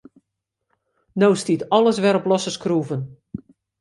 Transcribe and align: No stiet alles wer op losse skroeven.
No 1.23 1.29
stiet 1.41 1.67
alles 1.77 1.97
wer 2.03 2.17
op 2.19 2.25
losse 2.31 2.51
skroeven. 2.57 2.99